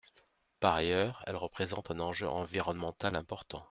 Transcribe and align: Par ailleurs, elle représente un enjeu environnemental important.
Par 0.59 0.73
ailleurs, 0.73 1.21
elle 1.27 1.35
représente 1.35 1.91
un 1.91 1.99
enjeu 1.99 2.27
environnemental 2.27 3.15
important. 3.15 3.59